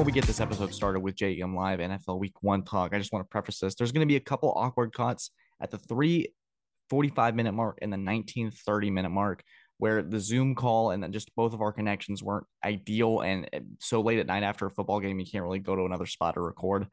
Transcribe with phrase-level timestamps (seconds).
[0.00, 3.12] before we get this episode started with JEM Live NFL Week One talk, I just
[3.12, 3.74] want to preface this.
[3.74, 5.30] There's going to be a couple awkward cuts
[5.60, 9.44] at the 3:45 minute mark and the 19:30 minute mark,
[9.76, 13.20] where the Zoom call and then just both of our connections weren't ideal.
[13.20, 15.84] And eh, so late at night after a football game, you can't really go to
[15.84, 16.86] another spot to record.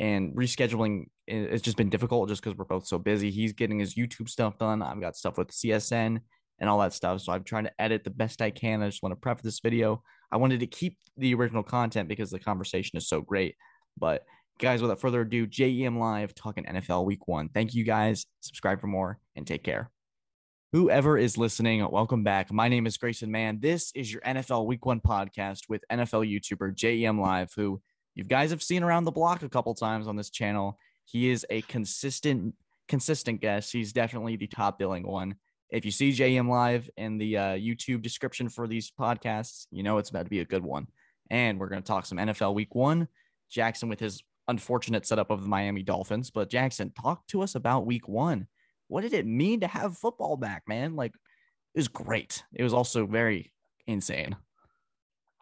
[0.00, 3.30] And rescheduling it's just been difficult just because we're both so busy.
[3.30, 4.80] He's getting his YouTube stuff done.
[4.80, 6.20] I've got stuff with CSN
[6.58, 7.20] and all that stuff.
[7.20, 8.82] So I'm trying to edit the best I can.
[8.82, 10.02] I just want to preface this video.
[10.30, 13.56] I wanted to keep the original content because the conversation is so great.
[13.98, 14.24] But
[14.58, 17.48] guys, without further ado, JEM Live talking NFL Week One.
[17.48, 18.26] Thank you guys.
[18.40, 19.90] Subscribe for more and take care.
[20.72, 22.52] Whoever is listening, welcome back.
[22.52, 23.60] My name is Grayson Mann.
[23.60, 27.80] This is your NFL Week One podcast with NFL YouTuber JEM Live, who
[28.14, 30.78] you guys have seen around the block a couple times on this channel.
[31.04, 32.54] He is a consistent,
[32.88, 33.72] consistent guest.
[33.72, 35.36] He's definitely the top billing one.
[35.70, 39.98] If you see JM Live in the uh, YouTube description for these podcasts, you know
[39.98, 40.86] it's about to be a good one.
[41.28, 43.08] And we're going to talk some NFL Week One.
[43.50, 47.86] Jackson with his unfortunate setup of the Miami Dolphins, but Jackson, talk to us about
[47.86, 48.46] Week One.
[48.88, 50.94] What did it mean to have football back, man?
[50.94, 51.12] Like,
[51.74, 52.44] it was great.
[52.52, 53.52] It was also very
[53.88, 54.36] insane.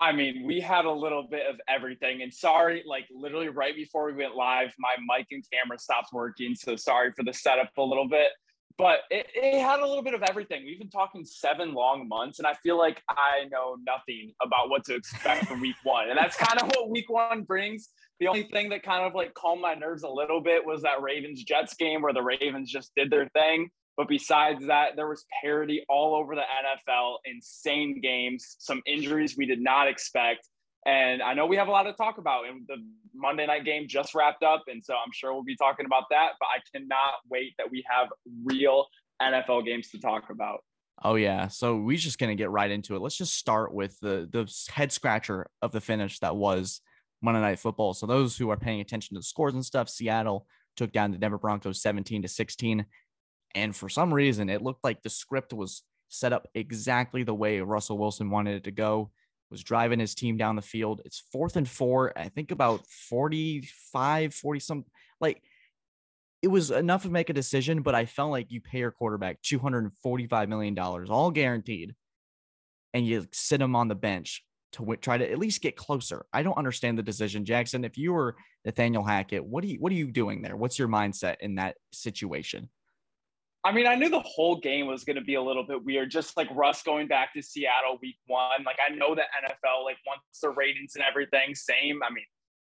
[0.01, 2.23] I mean, we had a little bit of everything.
[2.23, 6.55] And sorry, like literally right before we went live, my mic and camera stopped working.
[6.55, 8.31] So sorry for the setup a little bit
[8.77, 10.65] but it, it, had a little bit of everything.
[10.65, 14.85] We've been talking seven long months, and I feel like I know nothing about what
[14.87, 16.09] to expect from week one.
[16.11, 17.91] And that's kind of what week one brings.
[18.21, 21.03] The only thing that kind of like calmed my nerves a little bit was that
[21.03, 23.71] Ravens Jets game where the Ravens just did their thing.
[23.97, 29.47] But besides that, there was parity all over the NFL, insane games, some injuries we
[29.47, 30.49] did not expect.
[30.87, 32.77] And I know we have a lot to talk about, and the
[33.15, 34.65] Monday night game just wrapped up.
[34.67, 36.33] And so I'm sure we'll be talking about that.
[36.39, 38.09] But I cannot wait that we have
[38.45, 38.87] real
[39.23, 40.61] NFL games to talk about.
[41.03, 43.01] Oh yeah, so we're just gonna get right into it.
[43.01, 46.81] Let's just start with the the head scratcher of the finish that was
[47.21, 47.95] Monday Night Football.
[47.95, 51.19] So those who are paying attention to the scores and stuff, Seattle took down the
[51.19, 52.87] Denver Broncos 17 to 16,
[53.55, 57.61] and for some reason it looked like the script was set up exactly the way
[57.61, 59.11] Russell Wilson wanted it to go
[59.51, 61.01] was driving his team down the field.
[61.05, 62.13] It's fourth and four.
[62.17, 64.85] I think about 45, 40 some
[65.21, 65.43] like
[66.43, 69.41] it was enough to make a decision, but I felt like you pay your quarterback
[69.43, 71.95] $245 million, all guaranteed,
[72.93, 76.27] and you sit him on the bench to w- try to at least get closer.
[76.35, 77.85] I don't understand the decision, Jackson.
[77.85, 80.55] If you were Nathaniel Hackett, what are you what are you doing there?
[80.55, 82.69] What's your mindset in that situation?
[83.65, 86.11] I mean, I knew the whole game was going to be a little bit weird,
[86.11, 88.63] just like Russ going back to Seattle week one.
[88.65, 92.03] Like, I know the NFL, like, once the ratings and everything, same.
[92.03, 92.25] I mean,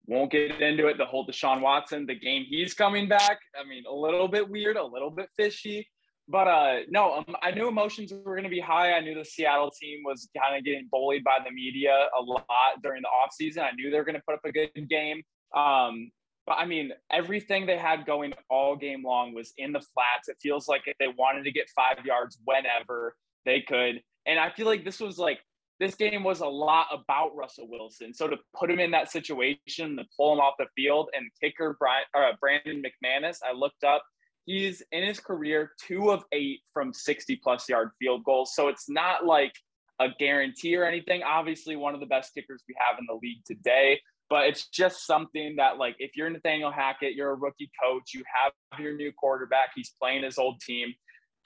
[0.07, 0.97] won't get into it.
[0.97, 3.39] The whole Deshaun Watson, the game he's coming back.
[3.59, 5.85] I mean, a little bit weird, a little bit fishy.
[6.27, 8.93] But uh, no, um, I knew emotions were going to be high.
[8.93, 12.41] I knew the Seattle team was kind of getting bullied by the media a lot
[12.81, 13.63] during the offseason.
[13.63, 15.21] I knew they were going to put up a good game.
[15.55, 16.09] Um,
[16.45, 20.27] but I mean, everything they had going all game long was in the flats.
[20.27, 24.01] It feels like if they wanted to get five yards whenever they could.
[24.25, 25.39] And I feel like this was like,
[25.79, 28.13] this game was a lot about Russell Wilson.
[28.13, 31.75] So to put him in that situation, to pull him off the field and kicker
[31.79, 34.03] Brian, uh, Brandon McManus, I looked up.
[34.45, 38.53] He's in his career two of eight from 60 plus yard field goals.
[38.55, 39.53] So it's not like
[39.99, 41.23] a guarantee or anything.
[41.23, 43.99] Obviously, one of the best kickers we have in the league today
[44.29, 48.23] but it's just something that like if you're Nathaniel Hackett, you're a rookie coach, you
[48.43, 50.93] have your new quarterback, he's playing his old team.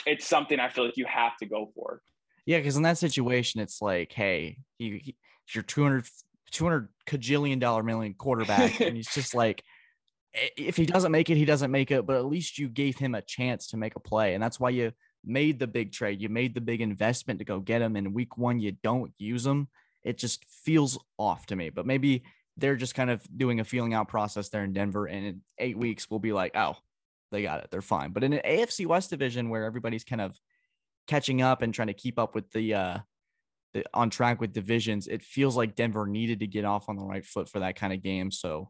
[0.06, 2.02] It's something I feel like you have to go for.
[2.46, 5.16] Yeah, because in that situation, it's like, hey, he, he
[5.54, 6.06] your 200,
[6.52, 9.64] 200 cajillion dollar million quarterback, and he's just like,
[10.58, 12.06] if he doesn't make it, he doesn't make it.
[12.06, 14.70] But at least you gave him a chance to make a play, and that's why
[14.70, 14.94] you
[15.26, 16.22] made the big trade.
[16.22, 17.96] You made the big investment to go get him.
[17.96, 19.68] In week one, you don't use him.
[20.04, 21.70] It just feels off to me.
[21.70, 22.24] But maybe
[22.59, 25.06] they're just kind of doing a feeling out process there in Denver.
[25.06, 26.75] And in eight weeks, we'll be like, oh,
[27.31, 27.70] they got it.
[27.72, 28.12] They're fine.
[28.12, 30.39] But in an AFC West division where everybody's kind of
[31.07, 32.98] catching up and trying to keep up with the, uh,
[33.74, 37.06] the on track with divisions, it feels like Denver needed to get off on the
[37.06, 38.31] right foot for that kind of game.
[38.31, 38.69] So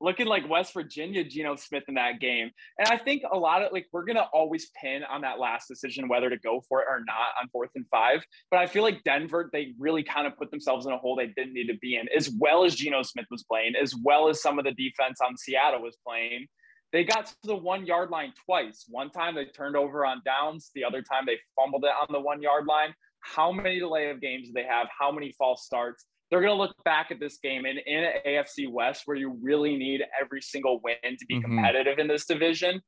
[0.00, 2.50] looking like West Virginia, Geno Smith in that game.
[2.78, 6.08] And I think a lot of like we're gonna always pin on that last decision
[6.08, 8.24] whether to go for it or not on fourth and five.
[8.50, 11.28] But I feel like Denver, they really kind of put themselves in a hole they
[11.28, 14.42] didn't need to be in, as well as Geno Smith was playing, as well as
[14.42, 16.46] some of the defense on Seattle was playing.
[16.92, 18.84] They got to the one yard line twice.
[18.88, 22.20] One time they turned over on downs, the other time they fumbled it on the
[22.20, 22.94] one yard line.
[23.20, 24.88] How many delay of games do they have?
[24.98, 26.06] How many false starts?
[26.30, 29.36] They're going to look back at this game and in an AFC West where you
[29.42, 31.56] really need every single win to be mm-hmm.
[31.56, 32.80] competitive in this division.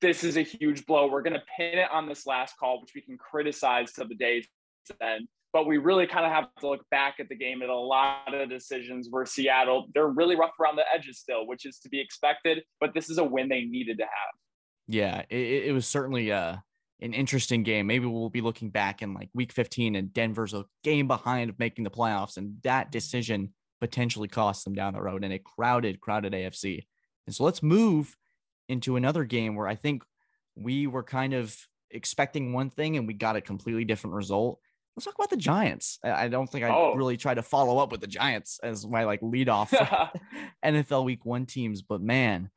[0.00, 1.08] This is a huge blow.
[1.08, 4.14] We're going to pin it on this last call, which we can criticize to the
[4.14, 4.46] day's
[5.00, 5.28] end.
[5.52, 8.34] but we really kind of have to look back at the game at a lot
[8.34, 12.00] of decisions where Seattle, they're really rough around the edges still, which is to be
[12.00, 12.62] expected.
[12.80, 14.34] But this is a win they needed to have.
[14.86, 16.56] Yeah, it, it was certainly uh,
[17.00, 17.86] an interesting game.
[17.86, 21.58] Maybe we'll be looking back in like week 15 and Denver's a game behind of
[21.58, 26.00] making the playoffs, and that decision potentially cost them down the road in a crowded,
[26.00, 26.86] crowded AFC.
[27.26, 28.16] And so let's move
[28.68, 30.02] into another game where I think
[30.56, 31.56] we were kind of
[31.90, 34.58] expecting one thing and we got a completely different result
[34.96, 35.98] let's talk about the Giants.
[36.04, 36.94] I don't think I oh.
[36.94, 39.72] really try to follow up with the Giants as my like lead off
[40.64, 42.50] NFL Week One teams, but man,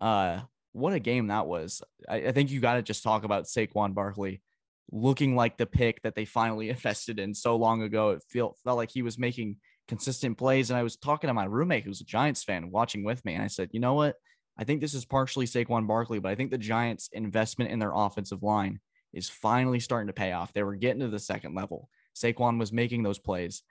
[0.00, 0.40] uh,
[0.72, 1.82] what a game that was!
[2.08, 4.42] I, I think you got to just talk about Saquon Barkley
[4.90, 8.10] looking like the pick that they finally invested in so long ago.
[8.10, 9.56] It felt felt like he was making
[9.88, 13.24] consistent plays, and I was talking to my roommate who's a Giants fan watching with
[13.24, 14.16] me, and I said, you know what?
[14.56, 17.92] I think this is partially Saquon Barkley, but I think the Giants' investment in their
[17.94, 18.80] offensive line
[19.12, 20.52] is finally starting to pay off.
[20.52, 21.88] They were getting to the second level.
[22.14, 23.62] Saquon was making those plays.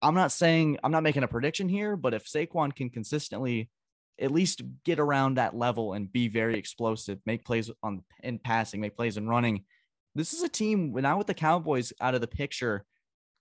[0.00, 3.70] I'm not saying I'm not making a prediction here, but if Saquon can consistently
[4.22, 8.80] at least get around that level and be very explosive, make plays on in passing,
[8.80, 9.64] make plays in running,
[10.14, 12.84] this is a team now with the Cowboys out of the picture.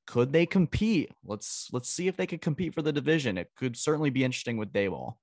[0.08, 1.12] Could they compete?
[1.24, 3.38] Let's let's see if they could compete for the division.
[3.38, 5.16] It could certainly be interesting with Daboll.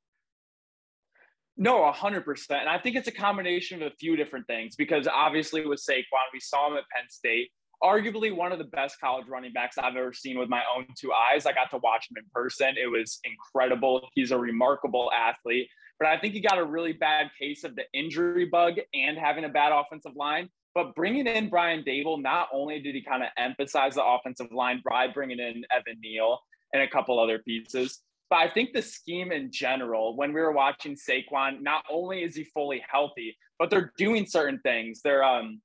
[1.57, 2.61] No, hundred percent.
[2.61, 6.05] And I think it's a combination of a few different things because obviously with Saquon,
[6.33, 7.51] we saw him at Penn State,
[7.83, 11.13] arguably one of the best college running backs I've ever seen with my own two
[11.13, 11.47] eyes.
[11.47, 12.75] I got to watch him in person.
[12.81, 14.09] It was incredible.
[14.15, 15.69] He's a remarkable athlete.
[15.99, 19.45] But I think he got a really bad case of the injury bug and having
[19.45, 20.49] a bad offensive line.
[20.75, 24.83] But bringing in Brian Daboll, not only did he kind of emphasize the offensive line
[24.89, 26.39] by bringing in Evan Neal
[26.73, 30.53] and a couple other pieces, but I think the scheme in general, when we were
[30.53, 35.01] watching Saquon, not only is he fully healthy, but they're doing certain things.
[35.03, 35.61] They're um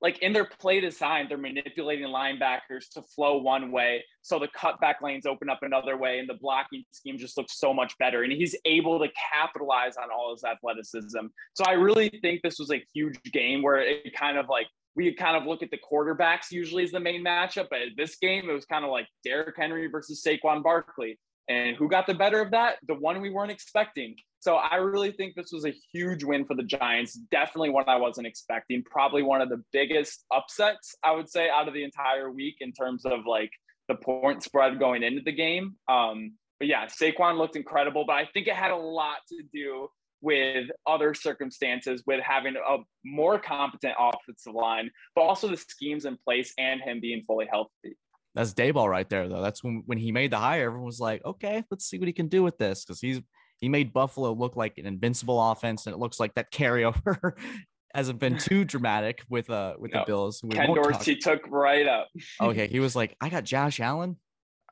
[0.00, 4.04] like in their play design, they're manipulating linebackers to flow one way.
[4.22, 7.74] So the cutback lanes open up another way, and the blocking scheme just looks so
[7.74, 8.22] much better.
[8.22, 11.26] And he's able to capitalize on all his athleticism.
[11.54, 15.12] So I really think this was a huge game where it kind of like we
[15.14, 17.66] kind of look at the quarterbacks usually as the main matchup.
[17.70, 21.18] But this game, it was kind of like Derrick Henry versus Saquon Barkley.
[21.48, 22.76] And who got the better of that?
[22.86, 24.16] The one we weren't expecting.
[24.40, 27.14] So I really think this was a huge win for the Giants.
[27.30, 28.84] Definitely one I wasn't expecting.
[28.84, 32.72] Probably one of the biggest upsets, I would say, out of the entire week in
[32.72, 33.50] terms of like
[33.88, 35.76] the point spread going into the game.
[35.88, 39.88] Um, but yeah, Saquon looked incredible, but I think it had a lot to do
[40.20, 46.16] with other circumstances, with having a more competent offensive line, but also the schemes in
[46.24, 47.96] place and him being fully healthy.
[48.34, 49.42] That's Daboll right there, though.
[49.42, 52.12] That's when when he made the hire, everyone was like, okay, let's see what he
[52.12, 53.20] can do with this because he's
[53.58, 57.32] he made Buffalo look like an invincible offense, and it looks like that carryover
[57.94, 60.00] hasn't been too dramatic with uh with no.
[60.00, 60.40] the Bills.
[60.42, 62.08] We Ken Dorsey took right up.
[62.40, 64.16] okay, he was like, I got Josh Allen.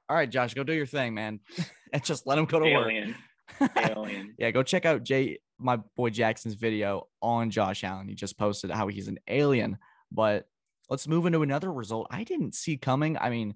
[0.09, 1.41] All right, Josh, go do your thing, man,
[1.93, 3.17] and just let him go to Alien.
[3.61, 3.71] work.
[3.77, 4.35] Alien.
[4.39, 8.09] yeah, go check out Jay, my boy Jackson's video on Josh Allen.
[8.09, 9.79] He just posted how he's an alien,
[10.13, 10.47] but
[10.89, 13.19] Let's move into another result I didn't see coming.
[13.19, 13.55] I mean,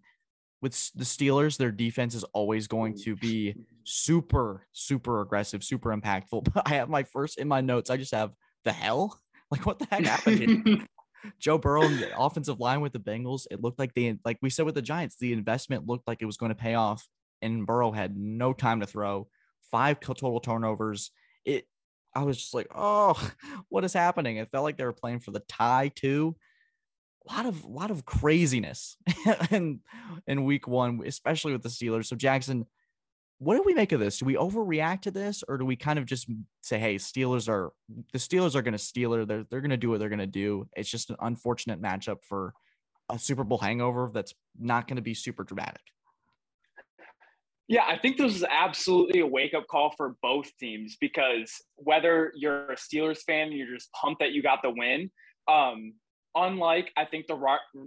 [0.62, 3.54] with the Steelers, their defense is always going to be
[3.84, 6.52] super, super aggressive, super impactful.
[6.54, 8.32] But I have my first in my notes, I just have
[8.64, 9.18] the hell.
[9.50, 10.86] Like, what the heck happened
[11.40, 14.48] Joe Burrow and the offensive line with the Bengals, it looked like they, like we
[14.48, 17.06] said with the Giants, the investment looked like it was going to pay off.
[17.42, 19.28] And Burrow had no time to throw,
[19.70, 21.10] five total turnovers.
[21.44, 21.66] It,
[22.14, 23.14] I was just like, oh,
[23.68, 24.36] what is happening?
[24.36, 26.36] It felt like they were playing for the tie too
[27.28, 28.96] a lot of lot of craziness
[29.50, 29.80] in
[30.26, 32.06] in week one, especially with the Steelers.
[32.06, 32.66] So Jackson,
[33.38, 34.18] what do we make of this?
[34.18, 36.30] Do we overreact to this, or do we kind of just
[36.62, 37.72] say, "Hey, Steelers are
[38.12, 39.26] the Steelers are going to Steeler.
[39.26, 40.66] They're they're going to do what they're going to do.
[40.76, 42.54] It's just an unfortunate matchup for
[43.08, 45.82] a Super Bowl hangover that's not going to be super dramatic."
[47.70, 52.32] Yeah, I think this is absolutely a wake up call for both teams because whether
[52.34, 55.08] you're a Steelers fan, you're just pumped that you got the win.
[55.46, 55.94] Um,
[56.34, 57.38] unlike I think the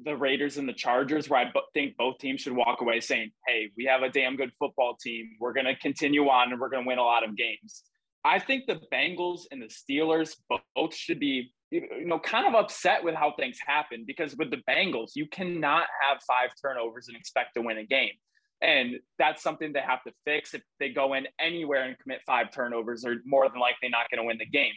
[0.06, 3.70] the Raiders and the Chargers, where I think both teams should walk away saying, "Hey,
[3.78, 5.32] we have a damn good football team.
[5.40, 7.84] We're going to continue on, and we're going to win a lot of games."
[8.26, 10.36] I think the Bengals and the Steelers
[10.76, 14.62] both should be, you know, kind of upset with how things happen because with the
[14.70, 18.14] Bengals, you cannot have five turnovers and expect to win a game.
[18.62, 20.54] And that's something they have to fix.
[20.54, 24.24] If they go in anywhere and commit five turnovers, they're more than likely not going
[24.24, 24.74] to win the game.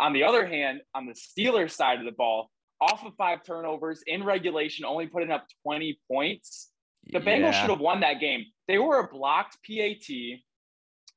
[0.00, 4.02] On the other hand, on the Steelers side of the ball, off of five turnovers
[4.06, 6.70] in regulation, only putting up 20 points.
[7.12, 8.44] The Bengals should have won that game.
[8.66, 10.06] They were a blocked PAT.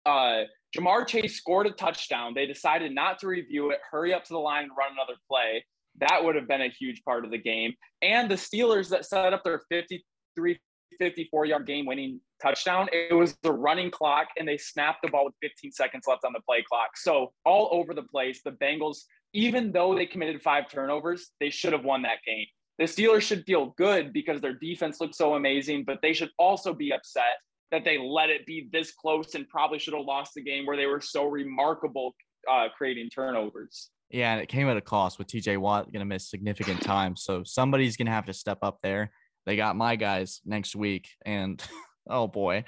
[0.05, 2.33] Uh, Ja'Marr Chase scored a touchdown.
[2.33, 5.65] They decided not to review it, hurry up to the line and run another play.
[5.99, 7.73] That would have been a huge part of the game.
[8.01, 10.59] And the Steelers that set up their 53
[10.99, 12.87] 54 yard game winning touchdown.
[12.91, 16.33] It was the running clock, and they snapped the ball with 15 seconds left on
[16.33, 16.95] the play clock.
[16.95, 18.99] So all over the place, the Bengals,
[19.33, 22.45] even though they committed five turnovers, they should have won that game.
[22.77, 26.73] The Steelers should feel good because their defense looked so amazing, but they should also
[26.73, 27.37] be upset
[27.71, 30.77] that they let it be this close and probably should have lost the game where
[30.77, 32.13] they were so remarkable
[32.49, 33.89] uh, creating turnovers.
[34.09, 37.15] Yeah, and it came at a cost with TJ Watt going to miss significant time.
[37.15, 39.11] So somebody's going to have to step up there.
[39.45, 41.63] They got my guys next week, and
[42.11, 42.63] oh boy,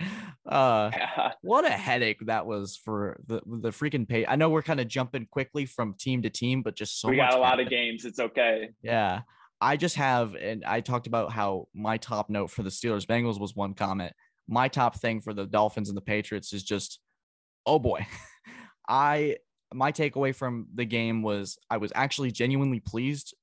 [0.47, 1.31] uh, yeah.
[1.41, 4.25] what a headache that was for the the freaking pay.
[4.25, 7.17] I know we're kind of jumping quickly from team to team, but just so we
[7.17, 8.05] got a lot of games.
[8.05, 8.69] It's okay.
[8.81, 9.21] Yeah,
[9.61, 13.39] I just have, and I talked about how my top note for the Steelers Bengals
[13.39, 14.13] was one comment.
[14.47, 16.99] My top thing for the Dolphins and the Patriots is just,
[17.65, 18.05] oh boy,
[18.87, 19.37] I
[19.73, 23.35] my takeaway from the game was I was actually genuinely pleased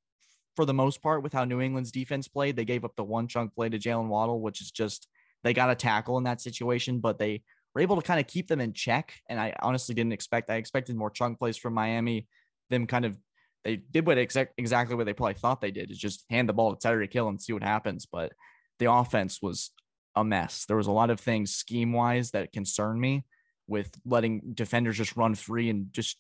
[0.57, 2.54] for the most part with how New England's defense played.
[2.54, 5.09] They gave up the one chunk play to Jalen Waddle, which is just
[5.44, 7.42] they got a tackle in that situation, but they
[7.75, 9.14] were able to kind of keep them in check.
[9.28, 10.50] And I honestly didn't expect.
[10.50, 12.26] I expected more chunk plays from Miami.
[12.68, 13.16] Them kind of
[13.64, 16.52] they did what exact exactly what they probably thought they did is just hand the
[16.52, 18.06] ball to Tyreek Hill and see what happens.
[18.06, 18.32] But
[18.78, 19.70] the offense was
[20.16, 20.64] a mess.
[20.66, 23.25] There was a lot of things scheme wise that concerned me
[23.66, 26.16] with letting defenders just run free and just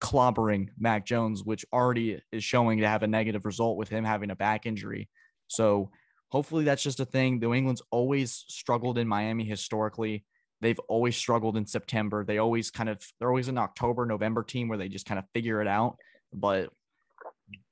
[0.00, 4.30] clobbering Mac Jones, which already is showing to have a negative result with him having
[4.30, 5.08] a back injury.
[5.48, 5.90] So
[6.30, 7.38] hopefully that's just a thing.
[7.38, 10.24] New England's always struggled in Miami historically.
[10.60, 12.24] They've always struggled in September.
[12.24, 15.24] They always kind of they're always an October, November team where they just kind of
[15.32, 15.96] figure it out.
[16.32, 16.70] But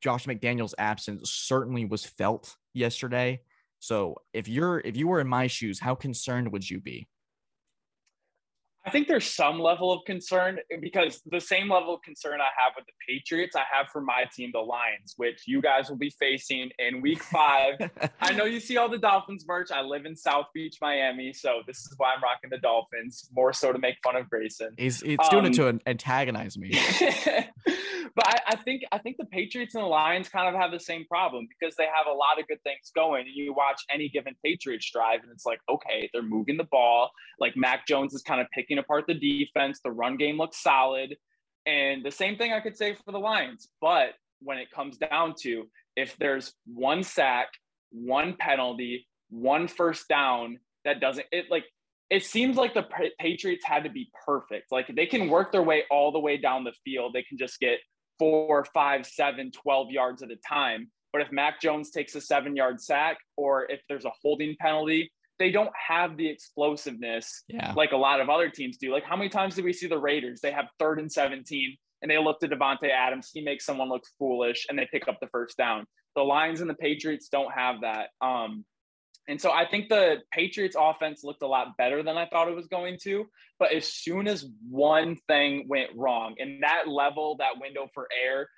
[0.01, 3.41] Josh McDaniels' absence certainly was felt yesterday.
[3.79, 7.09] So if you're if you were in my shoes, how concerned would you be?
[8.87, 12.75] I think there's some level of concern because the same level of concern I have
[12.77, 16.11] with the Patriots, I have for my team, the Lions, which you guys will be
[16.21, 17.75] facing in week five.
[18.21, 19.73] I know you see all the Dolphins merch.
[19.73, 21.33] I live in South Beach, Miami.
[21.33, 24.75] So this is why I'm rocking the Dolphins, more so to make fun of Grayson.
[24.79, 26.71] He's, he's um, doing it to antagonize me.
[28.15, 30.79] but I, I, think I think the Patriots and the Lions kind of have the
[30.79, 33.23] same problem because they have a lot of good things going.
[33.27, 37.11] And you watch any given Patriots drive, and it's like, okay, they're moving the ball.
[37.41, 39.81] Like Mac Jones is kind of picking apart the defense.
[39.83, 41.17] The run game looks solid.
[41.67, 43.69] And the same thing I could say for the Lions.
[43.81, 47.49] But when it comes down to if there's one sack,
[47.91, 51.65] one penalty, one first down that doesn't it like
[52.09, 52.87] it seems like the
[53.19, 54.71] Patriots had to be perfect.
[54.71, 57.13] Like they can work their way all the way down the field.
[57.13, 57.79] They can just get
[58.19, 60.91] four, five, seven, 12 yards at a time.
[61.13, 65.11] But if Mac Jones takes a seven yard sack or if there's a holding penalty,
[65.39, 67.73] they don't have the explosiveness yeah.
[67.77, 68.93] like a lot of other teams do.
[68.93, 70.41] Like how many times did we see the Raiders?
[70.41, 73.31] They have third and 17 and they look to Davante Adams.
[73.33, 75.87] He makes someone look foolish and they pick up the first down.
[76.15, 78.09] The Lions and the Patriots don't have that.
[78.21, 78.65] Um,
[79.29, 82.55] and so I think the Patriots offense looked a lot better than I thought it
[82.55, 83.27] was going to.
[83.59, 88.49] But as soon as one thing went wrong, and that level, that window for air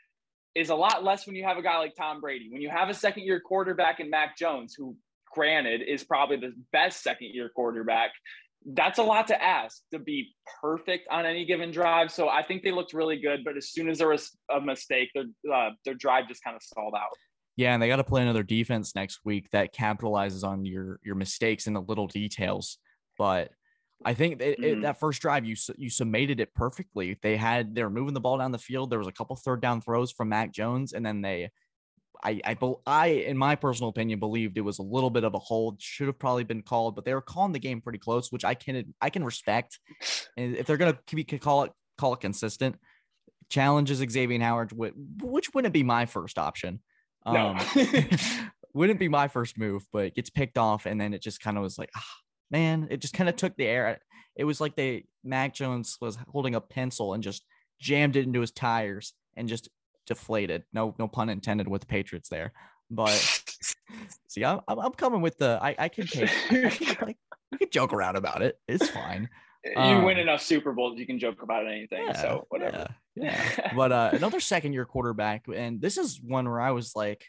[0.54, 2.48] is a lot less when you have a guy like Tom Brady.
[2.50, 4.96] When you have a second year quarterback in Mac Jones, who
[5.38, 8.10] granted is probably the best second year quarterback,
[8.74, 12.10] that's a lot to ask to be perfect on any given drive.
[12.10, 13.44] So I think they looked really good.
[13.44, 16.62] But as soon as there was a mistake, their, uh, their drive just kind of
[16.62, 17.12] stalled out.
[17.56, 21.14] Yeah, and they got to play another defense next week that capitalizes on your your
[21.14, 22.78] mistakes and the little details.
[23.16, 23.50] But
[24.04, 24.78] I think it, mm-hmm.
[24.78, 27.18] it, that first drive you you summated it perfectly.
[27.22, 28.90] They had they were moving the ball down the field.
[28.90, 31.50] There was a couple third down throws from Mac Jones, and then they,
[32.22, 32.56] I I
[32.86, 35.80] I in my personal opinion believed it was a little bit of a hold.
[35.80, 38.54] Should have probably been called, but they were calling the game pretty close, which I
[38.54, 39.78] can I can respect.
[40.36, 40.98] And if they're gonna
[41.40, 42.76] call it call it consistent,
[43.48, 46.80] challenges Xavier Howard, which wouldn't be my first option.
[47.24, 47.58] Um, no.
[48.74, 51.56] wouldn't be my first move, but it gets picked off, and then it just kind
[51.56, 52.14] of was like, ah,
[52.50, 53.98] man, it just kind of took the air.
[54.36, 57.44] It was like they Mac Jones was holding a pencil and just
[57.80, 59.68] jammed it into his tires and just
[60.08, 60.64] deflated.
[60.72, 62.52] No, no pun intended with the Patriots there.
[62.90, 63.10] But
[64.28, 67.18] see, I'm, I'm coming with the I, I can take I can, like,
[67.52, 68.58] we can joke around about it.
[68.66, 69.28] It's fine.
[69.64, 72.06] You um, win enough Super Bowls, you can joke about anything.
[72.06, 72.88] Yeah, so whatever.
[73.16, 73.42] Yeah.
[73.56, 73.72] yeah.
[73.76, 77.24] but uh, another second year quarterback, and this is one where I was like,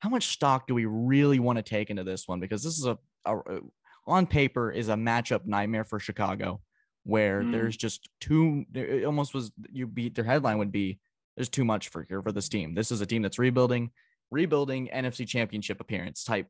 [0.00, 2.38] how much stock do we really want to take into this one?
[2.38, 3.60] Because this is a, a
[4.06, 6.60] on paper is a matchup nightmare for Chicago,
[7.04, 7.52] where mm.
[7.52, 8.66] there's just two.
[8.74, 10.98] It almost was you beat their headline would be
[11.36, 12.74] there's too much for here for this team.
[12.74, 13.90] This is a team that's rebuilding,
[14.30, 16.48] rebuilding NFC Championship appearance type.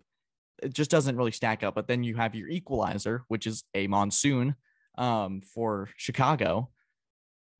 [0.63, 1.75] It just doesn't really stack up.
[1.75, 4.55] But then you have your equalizer, which is a monsoon
[4.97, 6.71] um, for Chicago.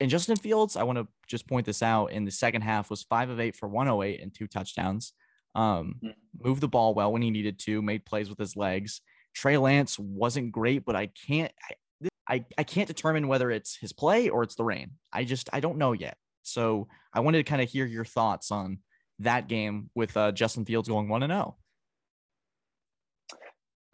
[0.01, 3.03] And Justin Fields, I want to just point this out in the second half was
[3.03, 5.13] five of eight for 108 and two touchdowns.
[5.55, 6.15] Um, Mhm.
[6.41, 9.01] moved the ball well when he needed to, made plays with his legs.
[9.35, 11.75] Trey Lance wasn't great, but I can't I,
[12.27, 14.93] I, I can't determine whether it's his play or it's the rain.
[15.13, 16.17] I just I don't know yet.
[16.45, 18.79] So I wanted to kind of hear your thoughts on
[19.21, 21.37] that game with uh, Justin Fields going one and oh.
[21.37, 21.57] zero.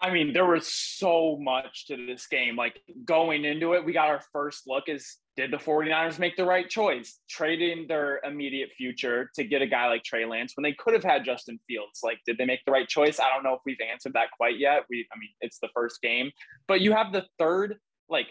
[0.03, 2.57] I mean, there was so much to this game.
[2.57, 6.45] Like going into it, we got our first look is did the 49ers make the
[6.45, 7.19] right choice?
[7.29, 11.05] Trading their immediate future to get a guy like Trey Lance when they could have
[11.05, 12.01] had Justin Fields.
[12.03, 13.21] Like, did they make the right choice?
[13.21, 14.85] I don't know if we've answered that quite yet.
[14.89, 16.31] We I mean, it's the first game.
[16.67, 17.77] But you have the third,
[18.09, 18.29] like,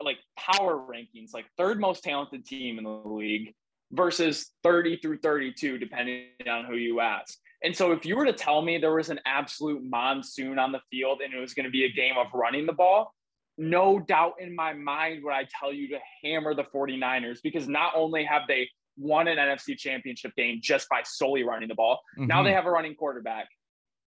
[0.00, 3.54] like power rankings, like third most talented team in the league
[3.92, 7.38] versus 30 through 32, depending on who you ask.
[7.62, 10.80] And so if you were to tell me there was an absolute monsoon on the
[10.90, 13.12] field and it was going to be a game of running the ball,
[13.56, 17.92] no doubt in my mind would I tell you to hammer the 49ers because not
[17.96, 22.42] only have they won an NFC championship game just by solely running the ball, now
[22.42, 22.44] Mhm.
[22.44, 23.48] they have a running quarterback.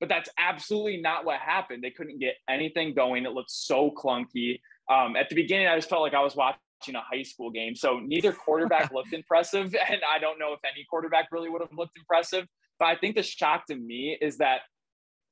[0.01, 1.83] But that's absolutely not what happened.
[1.83, 3.25] They couldn't get anything going.
[3.25, 4.59] It looked so clunky.
[4.89, 7.75] Um, at the beginning, I just felt like I was watching a high school game.
[7.75, 9.75] So neither quarterback looked impressive.
[9.89, 12.46] And I don't know if any quarterback really would have looked impressive.
[12.79, 14.62] But I think the shock to me is that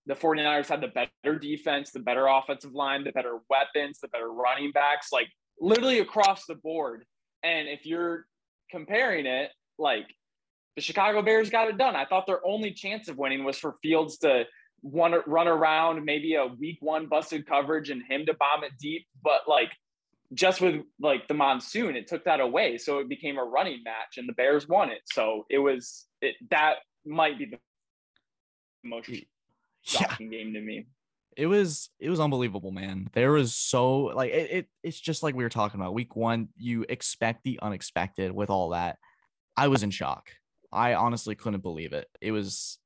[0.05, 4.31] the 49ers had the better defense, the better offensive line, the better weapons, the better
[4.31, 5.27] running backs, like
[5.59, 7.03] literally across the board.
[7.43, 8.25] And if you're
[8.71, 10.07] comparing it, like
[10.75, 11.95] the Chicago Bears got it done.
[11.95, 14.45] I thought their only chance of winning was for Fields to
[14.81, 19.05] one run around, maybe a week one busted coverage and him to bomb it deep.
[19.23, 19.71] But like
[20.33, 22.77] just with like the monsoon, it took that away.
[22.77, 25.01] So it became a running match and the Bears won it.
[25.05, 27.57] So it was it that might be the
[28.83, 29.21] most Yeah.
[29.83, 30.85] shocking game to me.
[31.35, 35.35] it was it was unbelievable man there was so like it, it it's just like
[35.35, 38.97] we were talking about week one you expect the unexpected with all that
[39.55, 40.29] i was in shock
[40.71, 42.79] i honestly couldn't believe it it was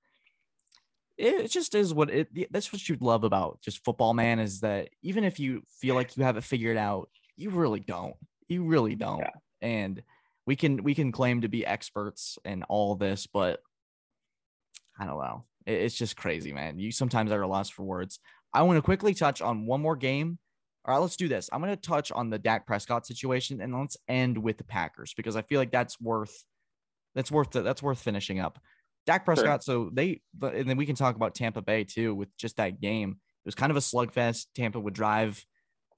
[1.17, 4.89] it just is what it that's what you love about just football man is that
[5.03, 8.15] even if you feel like you have it figured out you really don't
[8.47, 9.29] you really don't Yeah.
[9.61, 10.01] and
[10.47, 13.59] we can we can claim to be experts in all this but
[14.99, 18.19] i don't know It- it's just crazy man you sometimes are lost for words
[18.53, 20.37] I want to quickly touch on one more game.
[20.83, 21.49] All right, let's do this.
[21.53, 25.13] I'm going to touch on the Dak Prescott situation and let's end with the Packers
[25.15, 26.43] because I feel like that's worth
[27.15, 28.59] that's worth that's worth finishing up.
[29.05, 32.35] Dak Prescott, so they but and then we can talk about Tampa Bay too with
[32.37, 33.11] just that game.
[33.11, 34.47] It was kind of a slugfest.
[34.55, 35.43] Tampa would drive.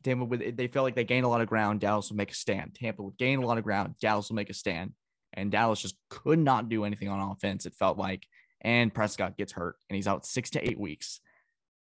[0.03, 1.81] Tampa would they felt like they gained a lot of ground.
[1.81, 2.75] Dallas would make a stand.
[2.75, 3.95] Tampa would gain a lot of ground.
[3.99, 4.93] Dallas will make a stand.
[5.33, 8.27] And Dallas just could not do anything on offense, it felt like.
[8.61, 11.19] And Prescott gets hurt and he's out six to eight weeks.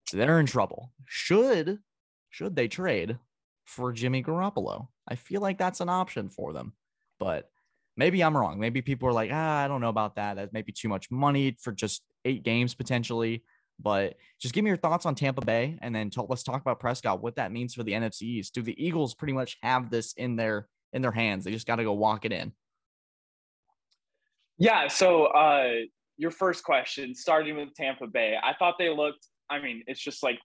[0.08, 0.92] So they're in trouble.
[1.06, 1.80] Should
[2.30, 3.18] should they trade
[3.66, 4.90] for Jimmy Garoppolo?
[5.08, 6.74] I feel like that's an option for them.
[7.20, 7.50] But
[7.98, 8.60] maybe I'm wrong.
[8.60, 10.36] Maybe people are like, ah, I don't know about that.
[10.36, 13.44] That's maybe too much money for just eight games potentially.
[13.80, 16.80] But just give me your thoughts on Tampa Bay, and then talk, let's talk about
[16.80, 17.22] Prescott.
[17.22, 18.56] What that means for the NFC East.
[18.56, 21.44] Do the Eagles pretty much have this in their in their hands?
[21.44, 22.54] They just got to go walk it in.
[24.58, 24.88] Yeah.
[24.88, 25.74] So uh,
[26.18, 29.28] your first question, starting with Tampa Bay, I thought they looked.
[29.48, 30.40] I mean, it's just like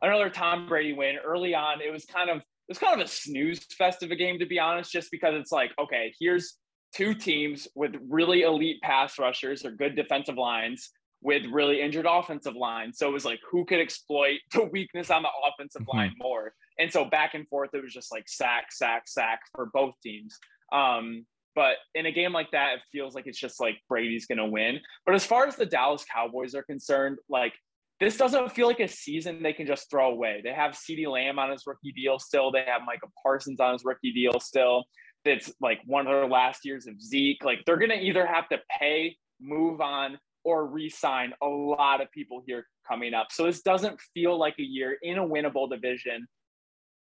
[0.00, 1.80] another Tom Brady win early on.
[1.80, 4.46] It was kind of it was kind of a snooze fest of a game, to
[4.46, 6.58] be honest, just because it's like, okay, here's
[6.94, 12.54] two teams with really elite pass rushers or good defensive lines with really injured offensive
[12.54, 12.96] lines.
[12.98, 15.94] So it was like, who could exploit the weakness on the offensive Mhm.
[15.94, 16.54] line more?
[16.78, 20.38] And so back and forth, it was just like sack, sack, sack for both teams.
[20.72, 24.38] Um, but in a game like that, it feels like it's just like Brady's going
[24.38, 24.78] to win.
[25.04, 27.52] But as far as the Dallas Cowboys are concerned, like
[27.98, 30.40] this doesn't feel like a season they can just throw away.
[30.44, 32.52] They have CeeDee Lamb on his rookie deal still.
[32.52, 34.84] They have Micah Parsons on his rookie deal still.
[35.24, 37.44] It's like one of their last years of Zeke.
[37.44, 42.10] Like they're going to either have to pay, move on, or re-sign a lot of
[42.12, 43.28] people here coming up.
[43.30, 46.26] So this doesn't feel like a year in a winnable division.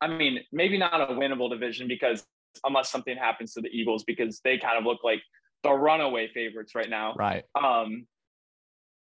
[0.00, 2.24] I mean, maybe not a winnable division because
[2.64, 5.22] unless something happens to the Eagles, because they kind of look like
[5.62, 7.14] the runaway favorites right now.
[7.16, 7.44] Right.
[7.60, 8.06] Um,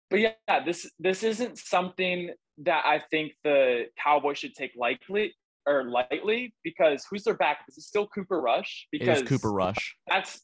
[0.09, 5.33] but yeah, this this isn't something that I think the Cowboys should take lightly
[5.65, 7.65] or lightly because who's their backup?
[7.69, 8.87] Is it still Cooper Rush?
[8.91, 9.95] Because Cooper Rush.
[10.07, 10.41] that's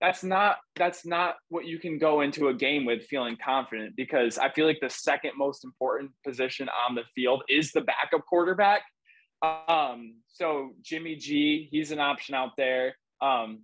[0.00, 4.38] that's not that's not what you can go into a game with feeling confident because
[4.38, 8.82] I feel like the second most important position on the field is the backup quarterback.
[9.42, 12.96] Um, so Jimmy G, he's an option out there.
[13.20, 13.62] Um,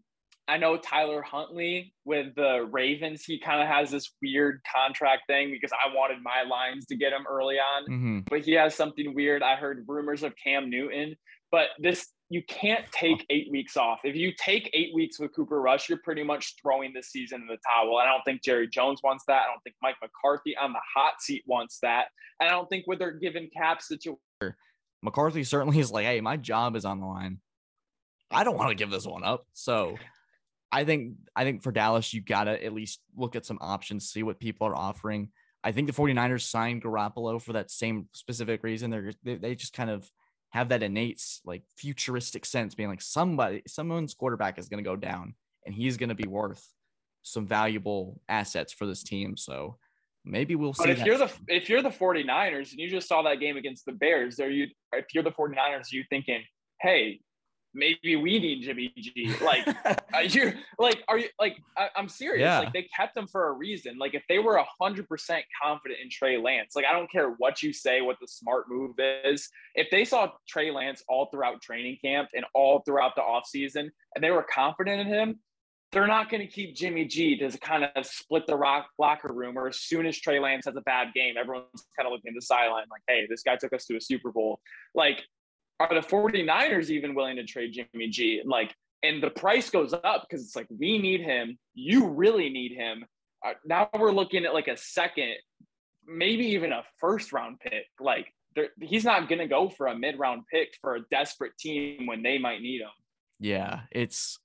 [0.51, 5.51] I know Tyler Huntley with the Ravens, he kind of has this weird contract thing
[5.53, 9.15] because I wanted my Lions to get him early on hmm but he has something
[9.15, 9.43] weird.
[9.43, 11.17] I heard rumors of Cam Newton,
[11.51, 14.01] but this you can't take eight weeks off.
[14.05, 17.47] If you take eight weeks with Cooper Rush, you're pretty much throwing the season in
[17.49, 17.99] the towel.
[17.99, 19.43] I don't think Jerry Jones wants that.
[19.43, 22.07] I don't think Mike McCarthy on the hot seat wants that.
[22.39, 24.19] And I don't think with their given cap situation.
[25.03, 27.39] McCarthy certainly is like, hey, my job is on the line.
[28.31, 29.47] I don't want to give this one up.
[29.53, 29.97] So
[30.73, 34.23] I think I think for Dallas, you gotta at least look at some options, see
[34.23, 35.31] what people are offering.
[35.63, 38.91] I think the 49ers signed Garoppolo for that same specific reason.
[38.91, 40.09] They're they, they just kind of
[40.51, 44.97] have that innate like futuristic sense, being like somebody, someone's quarterback is going to go
[44.97, 46.67] down, and he's going to be worth
[47.23, 49.37] some valuable assets for this team.
[49.37, 49.77] So
[50.25, 50.85] maybe we'll see.
[50.85, 53.87] But if you're the if you're the 49ers and you just saw that game against
[53.87, 56.43] the Bears, are you if you're the 49ers, are you thinking,
[56.81, 57.21] hey,
[57.75, 59.35] maybe we need Jimmy G.
[59.45, 61.57] Like, are uh, you like, are you like?
[61.77, 62.43] I, am serious.
[62.43, 62.61] Yeah.
[62.61, 63.99] Like, they kept him for a reason.
[63.99, 67.63] Like, if they were hundred percent confident in Trey Lance, like, I don't care what
[67.63, 69.49] you say, what the smart move is.
[69.75, 74.23] If they saw Trey Lance all throughout training camp and all throughout the offseason and
[74.25, 75.41] they were confident in him,
[75.93, 79.59] they're not going to keep Jimmy G to kind of split the rock locker room.
[79.59, 82.35] Or as soon as Trey Lance has a bad game, everyone's kind of looking at
[82.35, 84.61] the sideline like, hey, this guy took us to a Super Bowl.
[84.95, 85.23] Like,
[85.81, 88.41] are the 49ers even willing to trade Jimmy G?
[88.41, 91.59] And like, and the price goes up because it's like, we need him.
[91.75, 93.07] You really need him.
[93.45, 95.35] Uh, now we're looking at like a second,
[96.07, 97.87] maybe even a first round pick.
[97.99, 98.27] Like,
[98.81, 102.23] he's not going to go for a mid round pick for a desperate team when
[102.23, 102.91] they might need him.
[103.39, 104.39] Yeah, it's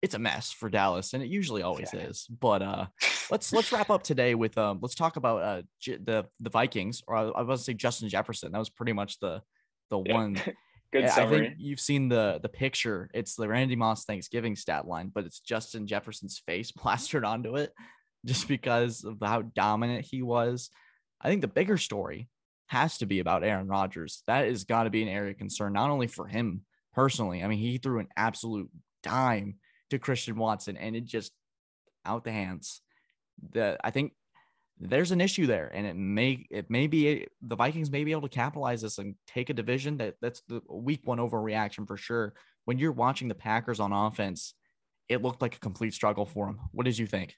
[0.00, 2.00] it's a mess for Dallas, and it usually always yeah.
[2.00, 2.26] is.
[2.26, 2.86] But uh,
[3.30, 7.16] let's let's wrap up today with um, let's talk about uh the the Vikings, or
[7.16, 8.52] I, I was to say Justin Jefferson.
[8.52, 9.42] That was pretty much the
[9.90, 10.14] the yeah.
[10.14, 10.40] one.
[10.92, 11.36] Good summary.
[11.36, 13.10] I think you've seen the the picture.
[13.12, 17.72] It's the Randy Moss Thanksgiving stat line, but it's Justin Jefferson's face plastered onto it,
[18.24, 20.70] just because of how dominant he was.
[21.20, 22.28] I think the bigger story
[22.66, 24.22] has to be about Aaron Rodgers.
[24.26, 27.42] That is got to be an area of concern, not only for him personally.
[27.42, 28.70] I mean, he threw an absolute
[29.02, 29.56] dime
[29.90, 31.32] to Christian Watson, and it just
[32.04, 32.80] out the hands.
[33.52, 34.12] The I think
[34.80, 38.22] there's an issue there, and it may it may be the Vikings may be able
[38.22, 42.34] to capitalize this and take a division that that's the week one overreaction for sure.
[42.64, 44.54] When you're watching the Packers on offense,
[45.08, 46.60] it looked like a complete struggle for them.
[46.72, 47.36] What did you think?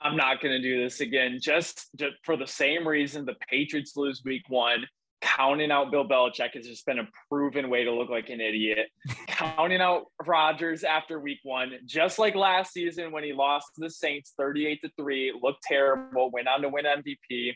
[0.00, 3.96] I'm not going to do this again, just, just for the same reason the Patriots
[3.96, 4.86] lose week one
[5.20, 8.88] counting out Bill Belichick has just been a proven way to look like an idiot.
[9.28, 13.90] counting out Rodgers after week one, just like last season when he lost to the
[13.90, 17.52] Saints 38 to 3, looked terrible, went on to win MVP.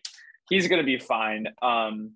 [0.49, 1.47] He's going to be fine.
[1.63, 2.13] Um,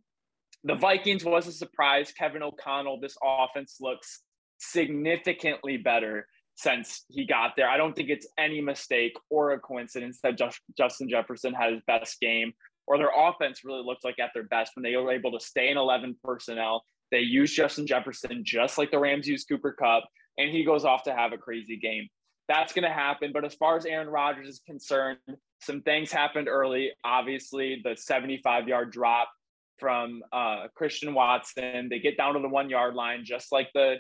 [0.65, 2.13] the Vikings was a surprise.
[2.13, 4.23] Kevin O'Connell, this offense looks
[4.59, 6.27] significantly better
[6.57, 7.69] since he got there.
[7.69, 10.39] I don't think it's any mistake or a coincidence that
[10.77, 12.53] Justin Jefferson had his best game
[12.87, 15.70] or their offense really looked like at their best when they were able to stay
[15.70, 16.85] in 11 personnel.
[17.11, 20.05] They use Justin Jefferson just like the Rams use Cooper Kupp,
[20.38, 22.09] and he goes off to have a crazy game.
[22.49, 23.31] That's going to happen.
[23.33, 25.18] But as far as Aaron Rodgers is concerned,
[25.61, 26.90] some things happened early.
[27.05, 29.31] Obviously, the 75 yard drop
[29.79, 31.88] from uh, Christian Watson.
[31.88, 33.97] They get down to the one yard line, just like the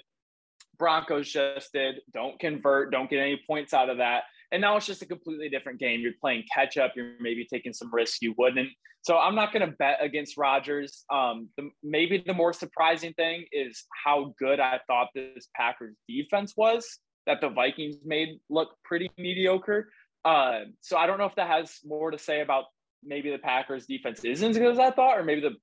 [0.78, 1.96] Broncos just did.
[2.12, 4.24] Don't convert, don't get any points out of that.
[4.54, 5.98] And now it's just a completely different game.
[5.98, 6.92] You're playing catch up.
[6.94, 8.68] You're maybe taking some risks you wouldn't.
[9.02, 11.04] So I'm not going to bet against Rodgers.
[11.12, 16.54] Um, the, maybe the more surprising thing is how good I thought this Packers defense
[16.56, 16.86] was
[17.26, 19.88] that the Vikings made look pretty mediocre.
[20.24, 22.66] Uh, so I don't know if that has more to say about
[23.02, 25.56] maybe the Packers defense isn't as good as I thought, or maybe the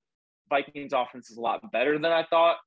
[0.50, 2.58] Vikings offense is a lot better than I thought.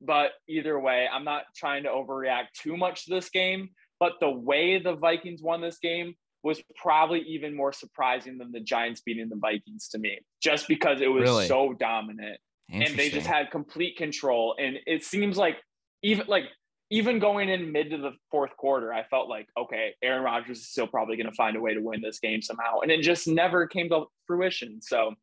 [0.00, 3.70] But either way, I'm not trying to overreact too much to this game.
[4.02, 8.58] But the way the Vikings won this game was probably even more surprising than the
[8.58, 11.46] Giants beating the Vikings to me, just because it was really?
[11.46, 12.40] so dominant
[12.72, 14.56] and they just had complete control.
[14.58, 15.58] And it seems like
[16.02, 16.46] even like
[16.90, 20.68] even going in mid to the fourth quarter, I felt like okay, Aaron Rodgers is
[20.68, 23.28] still probably going to find a way to win this game somehow, and it just
[23.28, 24.82] never came to fruition.
[24.82, 25.14] So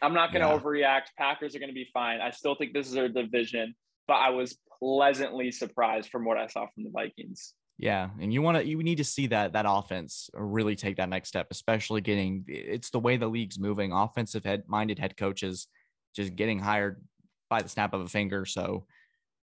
[0.00, 0.60] I'm not going to yeah.
[0.60, 1.16] overreact.
[1.18, 2.20] Packers are going to be fine.
[2.20, 3.74] I still think this is their division,
[4.06, 7.54] but I was pleasantly surprised from what I saw from the Vikings.
[7.78, 11.08] Yeah, and you want to you need to see that that offense really take that
[11.08, 13.92] next step, especially getting it's the way the league's moving.
[13.92, 15.68] Offensive head minded head coaches
[16.14, 17.00] just getting hired
[17.48, 18.44] by the snap of a finger.
[18.44, 18.86] So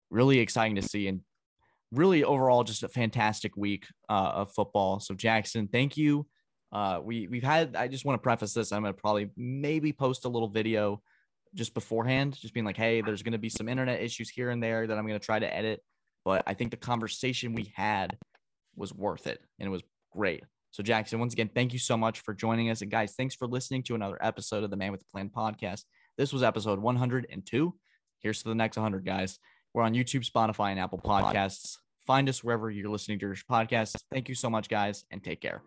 [0.09, 1.21] really exciting to see and
[1.93, 4.99] really overall just a fantastic week uh, of football.
[4.99, 6.27] So Jackson, thank you.
[6.73, 7.77] Uh, we we've had.
[7.77, 8.73] I just want to preface this.
[8.73, 11.01] I'm gonna probably maybe post a little video
[11.53, 14.85] just beforehand, just being like, hey, there's gonna be some internet issues here and there
[14.85, 15.81] that I'm gonna try to edit
[16.25, 18.17] but I think the conversation we had
[18.75, 20.43] was worth it and it was great.
[20.71, 22.81] So, Jackson, once again, thank you so much for joining us.
[22.81, 25.83] And, guys, thanks for listening to another episode of the Man with the Plan podcast.
[26.17, 27.73] This was episode 102.
[28.19, 29.39] Here's to the next 100, guys.
[29.73, 31.77] We're on YouTube, Spotify, and Apple Podcasts.
[32.05, 33.95] Find us wherever you're listening to your podcasts.
[34.11, 35.61] Thank you so much, guys, and take care.